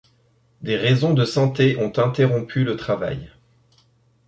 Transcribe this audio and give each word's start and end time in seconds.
Des 0.63 0.77
raisons 0.77 1.13
de 1.13 1.25
santé 1.25 1.77
ont 1.77 1.93
interrompu 1.95 2.63
le 2.63 2.75
travail. 2.75 3.29